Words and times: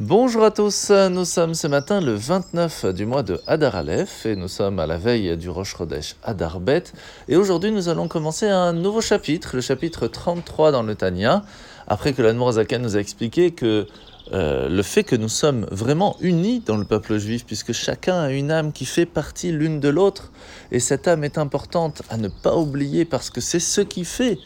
Bonjour 0.00 0.44
à 0.44 0.52
tous, 0.52 0.92
nous 1.10 1.24
sommes 1.24 1.54
ce 1.54 1.66
matin 1.66 2.00
le 2.00 2.14
29 2.14 2.94
du 2.94 3.04
mois 3.04 3.24
de 3.24 3.40
Hadar 3.48 3.74
Aleph 3.74 4.26
et 4.26 4.36
nous 4.36 4.46
sommes 4.46 4.78
à 4.78 4.86
la 4.86 4.96
veille 4.96 5.36
du 5.36 5.50
Rosh 5.50 5.74
Chodesh 5.76 6.14
Hadar 6.22 6.60
Bet 6.60 6.84
et 7.26 7.34
aujourd'hui 7.34 7.72
nous 7.72 7.88
allons 7.88 8.06
commencer 8.06 8.46
un 8.46 8.72
nouveau 8.72 9.00
chapitre, 9.00 9.56
le 9.56 9.60
chapitre 9.60 10.06
33 10.06 10.70
dans 10.70 10.84
le 10.84 10.94
Tanya, 10.94 11.42
après 11.88 12.12
que 12.12 12.22
l'Anmorazakan 12.22 12.78
nous 12.78 12.96
a 12.96 13.00
expliqué 13.00 13.50
que 13.50 13.88
euh, 14.32 14.68
le 14.68 14.82
fait 14.84 15.02
que 15.02 15.16
nous 15.16 15.28
sommes 15.28 15.66
vraiment 15.72 16.16
unis 16.20 16.62
dans 16.64 16.76
le 16.76 16.84
peuple 16.84 17.18
juif, 17.18 17.44
puisque 17.44 17.72
chacun 17.72 18.20
a 18.20 18.30
une 18.30 18.52
âme 18.52 18.70
qui 18.70 18.84
fait 18.84 19.04
partie 19.04 19.50
l'une 19.50 19.80
de 19.80 19.88
l'autre, 19.88 20.30
et 20.70 20.78
cette 20.78 21.08
âme 21.08 21.24
est 21.24 21.38
importante 21.38 22.02
à 22.08 22.18
ne 22.18 22.28
pas 22.28 22.54
oublier 22.54 23.04
parce 23.04 23.30
que 23.30 23.40
c'est 23.40 23.58
ce 23.58 23.80
qui 23.80 24.04
fait 24.04 24.38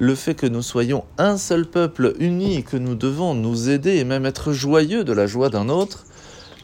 le 0.00 0.14
fait 0.14 0.34
que 0.34 0.46
nous 0.46 0.62
soyons 0.62 1.04
un 1.18 1.36
seul 1.36 1.66
peuple 1.66 2.14
uni 2.20 2.56
et 2.56 2.62
que 2.62 2.78
nous 2.78 2.94
devons 2.94 3.34
nous 3.34 3.68
aider 3.68 3.96
et 3.96 4.04
même 4.04 4.24
être 4.24 4.50
joyeux 4.50 5.04
de 5.04 5.12
la 5.12 5.26
joie 5.26 5.50
d'un 5.50 5.68
autre, 5.68 6.06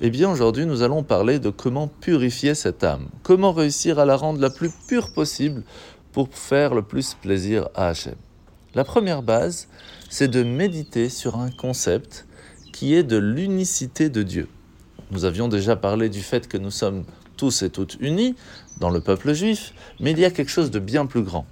eh 0.01 0.09
bien 0.09 0.31
aujourd'hui 0.31 0.65
nous 0.65 0.81
allons 0.81 1.03
parler 1.03 1.39
de 1.39 1.51
comment 1.51 1.87
purifier 1.87 2.55
cette 2.55 2.83
âme, 2.83 3.09
comment 3.23 3.53
réussir 3.53 3.99
à 3.99 4.07
la 4.07 4.17
rendre 4.17 4.41
la 4.41 4.49
plus 4.49 4.71
pure 4.89 5.13
possible 5.13 5.65
pour 6.13 6.31
faire 6.33 6.75
le 6.75 6.81
plus 6.81 7.13
plaisir 7.13 7.69
à 7.75 7.89
Hachem. 7.89 8.15
La 8.75 8.85
première 8.85 9.23
base, 9.23 9.69
c'est 10.09 10.29
de 10.29 10.43
méditer 10.43 11.11
sur 11.11 11.37
un 11.37 11.51
concept 11.51 12.27
qui 12.73 12.95
est 12.95 13.03
de 13.03 13.19
l'unicité 13.19 14.09
de 14.09 14.23
Dieu. 14.23 14.49
Nous 15.11 15.27
avions 15.27 15.49
déjà 15.49 15.77
parlé 15.77 16.09
du 16.09 16.23
fait 16.23 16.49
que 16.49 16.57
nous 16.57 16.71
sommes 16.71 17.05
tous 17.37 17.61
et 17.61 17.69
toutes 17.69 17.99
unis 18.01 18.35
dans 18.81 18.89
le 18.89 19.01
peuple 19.01 19.35
juif, 19.35 19.75
mais 20.01 20.13
il 20.13 20.19
y 20.19 20.25
a 20.25 20.31
quelque 20.31 20.51
chose 20.51 20.71
de 20.71 20.79
bien 20.79 21.05
plus 21.05 21.23
grand 21.23 21.45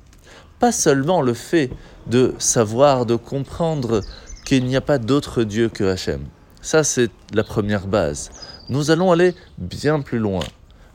pas 0.65 0.73
seulement 0.73 1.21
le 1.21 1.35
fait 1.35 1.69
de 2.07 2.33
savoir, 2.39 3.05
de 3.05 3.17
comprendre 3.17 4.01
qu'il 4.47 4.65
n'y 4.65 4.77
a 4.77 4.81
pas 4.81 4.97
d'autre 4.97 5.43
Dieu 5.43 5.69
que 5.69 5.85
Hachem. 5.85 6.25
Ça, 6.63 6.85
c'est 6.85 7.11
la 7.35 7.45
première 7.45 7.87
base. 7.87 8.31
Nous 8.71 8.91
allons 8.91 9.13
aller 9.13 9.35
bien 9.59 10.01
plus 10.01 10.19
loin. 10.19 10.41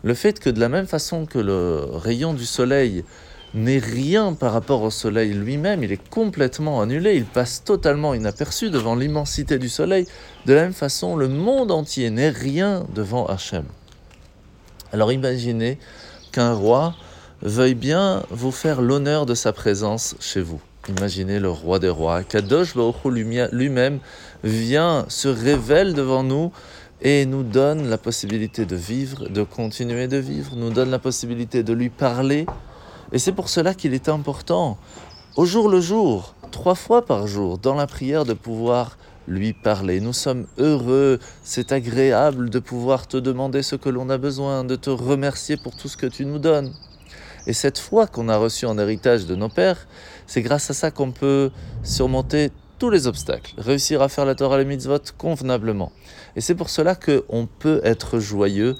Le 0.01 0.15
fait 0.15 0.39
que 0.39 0.49
de 0.49 0.59
la 0.59 0.69
même 0.69 0.87
façon 0.87 1.27
que 1.27 1.37
le 1.37 1.85
rayon 1.93 2.33
du 2.33 2.47
soleil 2.47 3.03
n'est 3.53 3.77
rien 3.77 4.33
par 4.33 4.53
rapport 4.53 4.81
au 4.81 4.89
soleil 4.89 5.35
lui-même, 5.35 5.83
il 5.83 5.91
est 5.91 6.09
complètement 6.09 6.81
annulé, 6.81 7.15
il 7.15 7.25
passe 7.25 7.63
totalement 7.63 8.15
inaperçu 8.15 8.71
devant 8.71 8.95
l'immensité 8.95 9.59
du 9.59 9.69
soleil. 9.69 10.07
De 10.47 10.53
la 10.55 10.63
même 10.63 10.73
façon, 10.73 11.15
le 11.15 11.27
monde 11.27 11.69
entier 11.69 12.09
n'est 12.09 12.31
rien 12.31 12.87
devant 12.95 13.27
Hachem. 13.27 13.65
Alors 14.91 15.11
imaginez 15.11 15.77
qu'un 16.31 16.53
roi 16.53 16.95
veuille 17.41 17.75
bien 17.75 18.23
vous 18.29 18.51
faire 18.51 18.81
l'honneur 18.81 19.25
de 19.25 19.33
sa 19.33 19.53
présence 19.53 20.15
chez 20.19 20.41
vous. 20.41 20.61
Imaginez 20.87 21.39
le 21.39 21.49
roi 21.49 21.79
des 21.79 21.89
rois, 21.89 22.23
Kadosh 22.23 22.75
Baruch 22.75 23.05
lui-même 23.05 23.99
vient, 24.43 25.05
se 25.07 25.27
révèle 25.27 25.93
devant 25.93 26.23
nous 26.23 26.51
et 27.01 27.25
nous 27.25 27.43
donne 27.43 27.89
la 27.89 27.97
possibilité 27.97 28.65
de 28.65 28.75
vivre, 28.75 29.29
de 29.29 29.43
continuer 29.43 30.07
de 30.07 30.17
vivre, 30.17 30.55
nous 30.55 30.69
donne 30.69 30.89
la 30.89 30.99
possibilité 30.99 31.63
de 31.63 31.73
lui 31.73 31.89
parler. 31.89 32.45
Et 33.11 33.19
c'est 33.19 33.31
pour 33.31 33.49
cela 33.49 33.73
qu'il 33.73 33.93
est 33.93 34.09
important, 34.09 34.77
au 35.35 35.45
jour 35.45 35.69
le 35.69 35.79
jour, 35.79 36.35
trois 36.51 36.75
fois 36.75 37.05
par 37.05 37.27
jour, 37.27 37.57
dans 37.57 37.75
la 37.75 37.87
prière, 37.87 38.25
de 38.25 38.33
pouvoir 38.33 38.97
lui 39.27 39.53
parler. 39.53 40.01
Nous 40.01 40.13
sommes 40.13 40.47
heureux, 40.57 41.19
c'est 41.43 41.71
agréable 41.71 42.49
de 42.49 42.59
pouvoir 42.59 43.07
te 43.07 43.17
demander 43.17 43.61
ce 43.61 43.75
que 43.75 43.89
l'on 43.89 44.09
a 44.09 44.17
besoin, 44.17 44.63
de 44.63 44.75
te 44.75 44.89
remercier 44.89 45.55
pour 45.55 45.77
tout 45.77 45.87
ce 45.87 45.97
que 45.97 46.07
tu 46.07 46.25
nous 46.25 46.39
donnes. 46.39 46.73
Et 47.49 47.53
cette 47.53 47.79
foi 47.79 48.05
qu'on 48.05 48.29
a 48.29 48.37
reçue 48.37 48.67
en 48.67 48.77
héritage 48.77 49.25
de 49.25 49.33
nos 49.33 49.49
pères, 49.49 49.87
c'est 50.27 50.43
grâce 50.43 50.69
à 50.69 50.75
ça 50.75 50.91
qu'on 50.91 51.11
peut 51.11 51.49
surmonter 51.81 52.51
tous 52.77 52.91
les 52.91 53.07
obstacles, 53.07 53.55
réussir 53.57 54.03
à 54.03 54.07
faire 54.07 54.25
la 54.25 54.35
Torah 54.35 54.57
et 54.57 54.59
les 54.59 54.65
mitzvot 54.65 54.99
convenablement. 55.17 55.91
Et 56.35 56.41
c'est 56.41 56.53
pour 56.53 56.69
cela 56.69 56.93
qu'on 56.93 57.47
peut 57.47 57.81
être 57.83 58.19
joyeux 58.19 58.75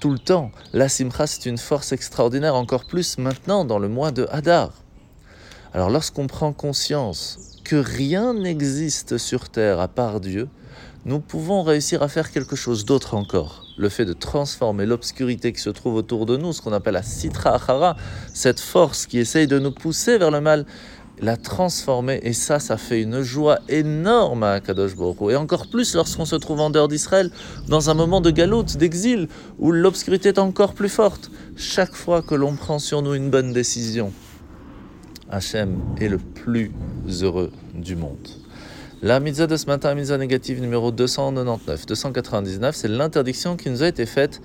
tout 0.00 0.10
le 0.10 0.18
temps. 0.18 0.50
La 0.72 0.88
simcha, 0.88 1.28
c'est 1.28 1.46
une 1.46 1.58
force 1.58 1.92
extraordinaire, 1.92 2.56
encore 2.56 2.86
plus 2.86 3.18
maintenant 3.18 3.64
dans 3.64 3.78
le 3.78 3.88
mois 3.88 4.10
de 4.10 4.26
Hadar. 4.32 4.72
Alors 5.72 5.88
lorsqu'on 5.88 6.26
prend 6.26 6.52
conscience 6.52 7.60
que 7.62 7.76
rien 7.76 8.34
n'existe 8.34 9.16
sur 9.16 9.48
terre 9.48 9.78
à 9.78 9.86
part 9.86 10.18
Dieu, 10.18 10.48
nous 11.04 11.20
pouvons 11.20 11.62
réussir 11.62 12.02
à 12.02 12.08
faire 12.08 12.32
quelque 12.32 12.56
chose 12.56 12.84
d'autre 12.84 13.14
encore. 13.14 13.61
Le 13.76 13.88
fait 13.88 14.04
de 14.04 14.12
transformer 14.12 14.84
l'obscurité 14.84 15.52
qui 15.52 15.60
se 15.60 15.70
trouve 15.70 15.94
autour 15.94 16.26
de 16.26 16.36
nous, 16.36 16.52
ce 16.52 16.60
qu'on 16.60 16.72
appelle 16.72 16.94
la 16.94 17.02
citra 17.02 17.54
achara, 17.54 17.96
cette 18.34 18.60
force 18.60 19.06
qui 19.06 19.18
essaye 19.18 19.46
de 19.46 19.58
nous 19.58 19.72
pousser 19.72 20.18
vers 20.18 20.30
le 20.30 20.40
mal, 20.40 20.66
la 21.20 21.36
transformer. 21.36 22.20
Et 22.22 22.34
ça, 22.34 22.58
ça 22.58 22.76
fait 22.76 23.00
une 23.00 23.22
joie 23.22 23.60
énorme 23.68 24.42
à 24.42 24.60
Kadosh 24.60 24.94
Baruch 24.94 25.16
Et 25.30 25.36
encore 25.36 25.68
plus 25.68 25.94
lorsqu'on 25.94 26.26
se 26.26 26.36
trouve 26.36 26.60
en 26.60 26.70
dehors 26.70 26.88
d'Israël, 26.88 27.30
dans 27.68 27.88
un 27.88 27.94
moment 27.94 28.20
de 28.20 28.30
galoute, 28.30 28.76
d'exil, 28.76 29.28
où 29.58 29.72
l'obscurité 29.72 30.30
est 30.30 30.38
encore 30.38 30.74
plus 30.74 30.90
forte. 30.90 31.30
Chaque 31.56 31.94
fois 31.94 32.20
que 32.20 32.34
l'on 32.34 32.54
prend 32.54 32.78
sur 32.78 33.00
nous 33.00 33.14
une 33.14 33.30
bonne 33.30 33.52
décision, 33.52 34.12
Hachem 35.30 35.80
est 35.98 36.08
le 36.08 36.18
plus 36.18 36.72
heureux 37.22 37.50
du 37.74 37.96
monde. 37.96 38.28
La 39.04 39.18
mitzvah 39.18 39.48
de 39.48 39.56
ce 39.56 39.66
matin, 39.66 39.96
mitzvah 39.96 40.16
négative 40.16 40.60
numéro 40.60 40.92
299, 40.92 41.86
299, 41.86 42.76
c'est 42.76 42.86
l'interdiction 42.86 43.56
qui 43.56 43.68
nous 43.68 43.82
a 43.82 43.88
été 43.88 44.06
faite 44.06 44.40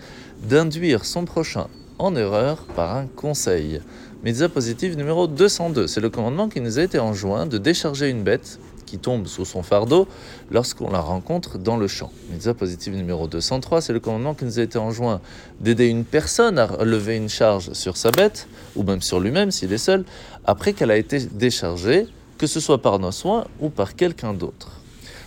d'induire 0.50 1.06
son 1.06 1.25
prochain 1.25 1.68
en 2.00 2.16
erreur 2.16 2.66
par 2.75 2.97
un 2.97 3.06
conseil. 3.06 3.81
Mitzvah 4.23 4.50
positive 4.50 4.97
numéro 4.97 5.28
202, 5.28 5.85
c'est 5.85 6.01
le 6.01 6.09
commandement 6.09 6.50
qui 6.50 6.59
nous 6.59 6.79
a 6.79 6.81
été 6.81 6.97
enjoint 6.97 7.46
de 7.46 7.59
décharger 7.59 8.09
une 8.09 8.23
bête 8.23 8.59
qui 8.88 8.97
tombe 8.97 9.28
sous 9.28 9.46
son 9.46 9.62
fardeau 9.62 10.07
lorsqu'on 10.50 10.90
la 10.90 11.01
rencontre 11.01 11.59
dans 11.59 11.78
le 11.78 11.88
champ. 11.88 12.12
Mitzvah 12.31 12.56
positive 12.56 12.96
numéro 12.96 13.28
203, 13.28 13.81
c'est 13.81 13.94
le 13.94 14.00
commandement 14.00 14.34
qui 14.34 14.46
nous 14.46 14.57
a 14.57 14.63
été 14.63 14.79
enjoint 14.79 15.22
d'aider 15.59 15.85
une 15.85 16.03
personne 16.03 16.57
à 16.57 16.84
lever 16.84 17.16
une 17.16 17.29
charge 17.29 17.73
sur 17.73 17.96
sa 17.96 18.09
bête, 18.09 18.47
ou 18.75 18.81
même 18.81 19.03
sur 19.03 19.19
lui-même 19.19 19.51
s'il 19.51 19.72
est 19.72 19.78
seul, 19.78 20.03
après 20.46 20.73
qu'elle 20.73 20.90
a 20.90 20.97
été 20.97 21.19
déchargée 21.19 22.07
que 22.37 22.47
ce 22.47 22.59
soit 22.59 22.81
par 22.81 22.99
nos 22.99 23.11
soins 23.11 23.45
ou 23.59 23.69
par 23.69 23.95
quelqu'un 23.95 24.33
d'autre. 24.33 24.71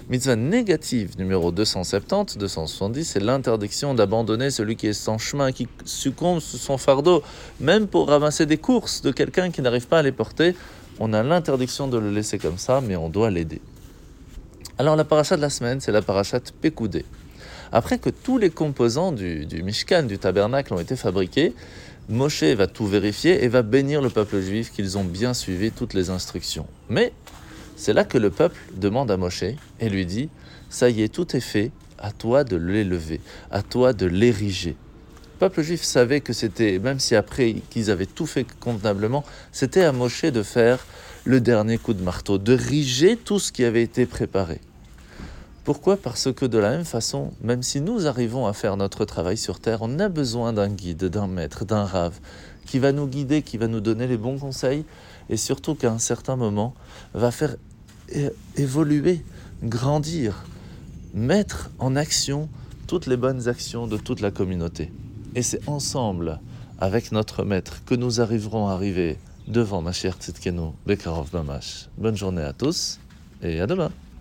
Mitzvah 0.08 0.34
négative 0.34 1.16
numéro 1.18 1.52
270, 1.52 2.36
270, 2.36 3.04
c'est 3.04 3.20
l'interdiction 3.20 3.94
d'abandonner 3.94 4.50
celui 4.50 4.74
qui 4.74 4.88
est 4.88 4.92
sans 4.92 5.18
chemin, 5.18 5.52
qui 5.52 5.68
succombe 5.84 6.40
sous 6.40 6.56
son 6.56 6.78
fardeau, 6.78 7.22
même 7.60 7.86
pour 7.86 8.08
ramasser 8.08 8.44
des 8.44 8.56
courses 8.56 9.02
de 9.02 9.12
quelqu'un 9.12 9.52
qui 9.52 9.62
n'arrive 9.62 9.86
pas 9.86 10.00
à 10.00 10.02
les 10.02 10.10
porter. 10.10 10.56
On 10.98 11.12
a 11.12 11.22
l'interdiction 11.22 11.86
de 11.86 11.96
le 11.96 12.10
laisser 12.10 12.38
comme 12.38 12.58
ça, 12.58 12.80
mais 12.80 12.96
on 12.96 13.08
doit 13.08 13.30
l'aider. 13.30 13.60
Alors 14.78 14.96
la 14.96 15.04
paracha 15.04 15.36
de 15.36 15.42
la 15.42 15.50
semaine, 15.50 15.80
c'est 15.80 15.92
la 15.92 16.02
parachat 16.02 16.40
Pekoudé. 16.60 17.04
Après 17.72 17.98
que 17.98 18.10
tous 18.10 18.38
les 18.38 18.50
composants 18.50 19.12
du, 19.12 19.46
du 19.46 19.62
Mishkan, 19.62 20.02
du 20.04 20.18
tabernacle, 20.18 20.74
ont 20.74 20.80
été 20.80 20.96
fabriqués, 20.96 21.54
Moshe 22.08 22.42
va 22.42 22.66
tout 22.66 22.86
vérifier 22.86 23.44
et 23.44 23.48
va 23.48 23.62
bénir 23.62 24.02
le 24.02 24.10
peuple 24.10 24.40
juif 24.40 24.72
qu'ils 24.72 24.98
ont 24.98 25.04
bien 25.04 25.32
suivi 25.32 25.70
toutes 25.70 25.94
les 25.94 26.10
instructions. 26.10 26.66
Mais 26.88 27.12
c'est 27.76 27.92
là 27.92 28.04
que 28.04 28.18
le 28.18 28.30
peuple 28.30 28.60
demande 28.74 29.10
à 29.12 29.16
Moshe 29.16 29.44
et 29.78 29.88
lui 29.88 30.06
dit 30.06 30.28
Ça 30.68 30.90
y 30.90 31.02
est, 31.02 31.08
tout 31.08 31.36
est 31.36 31.40
fait, 31.40 31.70
à 31.98 32.10
toi 32.10 32.42
de 32.42 32.56
l'élever, 32.56 33.20
à 33.52 33.62
toi 33.62 33.92
de 33.92 34.06
l'ériger. 34.06 34.76
Le 35.34 35.38
peuple 35.38 35.62
juif 35.62 35.82
savait 35.82 36.20
que 36.20 36.32
c'était, 36.32 36.80
même 36.80 36.98
si 36.98 37.14
après 37.14 37.54
qu'ils 37.70 37.90
avaient 37.90 38.06
tout 38.06 38.26
fait 38.26 38.44
convenablement, 38.58 39.24
c'était 39.52 39.84
à 39.84 39.92
Moshe 39.92 40.24
de 40.24 40.42
faire 40.42 40.84
le 41.24 41.40
dernier 41.40 41.78
coup 41.78 41.94
de 41.94 42.02
marteau, 42.02 42.38
de 42.38 42.54
riger 42.54 43.16
tout 43.16 43.38
ce 43.38 43.52
qui 43.52 43.64
avait 43.64 43.82
été 43.82 44.04
préparé. 44.04 44.60
Pourquoi 45.64 45.98
Parce 45.98 46.32
que 46.32 46.46
de 46.46 46.58
la 46.58 46.70
même 46.70 46.86
façon, 46.86 47.32
même 47.42 47.62
si 47.62 47.82
nous 47.82 48.06
arrivons 48.06 48.46
à 48.46 48.54
faire 48.54 48.78
notre 48.78 49.04
travail 49.04 49.36
sur 49.36 49.60
Terre, 49.60 49.80
on 49.82 49.98
a 49.98 50.08
besoin 50.08 50.54
d'un 50.54 50.68
guide, 50.68 51.04
d'un 51.04 51.26
maître, 51.26 51.66
d'un 51.66 51.84
rave, 51.84 52.18
qui 52.64 52.78
va 52.78 52.92
nous 52.92 53.06
guider, 53.06 53.42
qui 53.42 53.58
va 53.58 53.66
nous 53.66 53.80
donner 53.80 54.06
les 54.06 54.16
bons 54.16 54.38
conseils, 54.38 54.84
et 55.28 55.36
surtout 55.36 55.74
qu'à 55.74 55.92
un 55.92 55.98
certain 55.98 56.36
moment, 56.36 56.74
va 57.12 57.30
faire 57.30 57.56
évoluer, 58.56 59.22
grandir, 59.62 60.44
mettre 61.12 61.70
en 61.78 61.94
action 61.94 62.48
toutes 62.86 63.06
les 63.06 63.18
bonnes 63.18 63.46
actions 63.46 63.86
de 63.86 63.98
toute 63.98 64.20
la 64.20 64.30
communauté. 64.30 64.90
Et 65.34 65.42
c'est 65.42 65.68
ensemble, 65.68 66.40
avec 66.80 67.12
notre 67.12 67.44
maître, 67.44 67.84
que 67.84 67.94
nous 67.94 68.20
arriverons 68.20 68.68
à 68.68 68.72
arriver 68.72 69.18
devant 69.46 69.82
ma 69.82 69.92
chère 69.92 70.16
Tzidkenu 70.16 70.72
Bekarov 70.86 71.28
Mamash. 71.34 71.88
Bonne 71.98 72.16
journée 72.16 72.42
à 72.42 72.52
tous 72.52 72.98
et 73.42 73.60
à 73.60 73.66
demain. 73.66 73.90